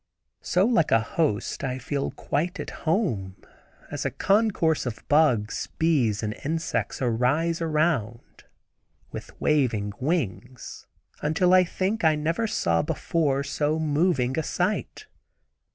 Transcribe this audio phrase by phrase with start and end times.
[0.41, 3.35] So like a host I feel quite at home
[3.91, 8.45] as a concourse of bugs, bees, and insects arise around,
[9.11, 10.87] with waving wings,
[11.21, 15.05] until I think I never saw before so moving a sight.